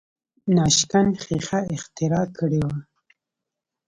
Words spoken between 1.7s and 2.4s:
اختراع